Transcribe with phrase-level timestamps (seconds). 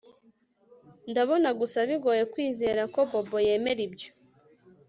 [1.09, 4.09] Ndabona gusa bigoye kwizera ko Bobo yemera ibyo